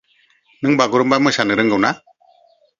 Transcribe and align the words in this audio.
नों 0.63 0.73
बागुरुम्बा 0.79 1.19
मोसानो 1.27 1.55
रोंगौ 1.61 1.79
ना? 1.87 1.95